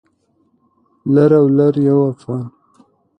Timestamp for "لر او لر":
1.13-1.73